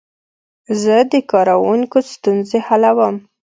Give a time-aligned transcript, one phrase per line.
[0.81, 3.15] زه د کاروونکو ستونزې حلوم.